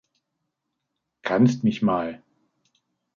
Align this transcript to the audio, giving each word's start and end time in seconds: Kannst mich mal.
Kannst 1.21 1.63
mich 1.63 1.83
mal. 1.83 2.23